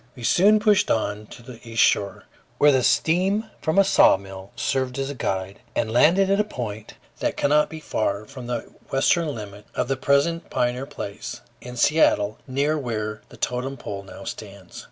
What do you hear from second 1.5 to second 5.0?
east shore, where the steam from a sawmill served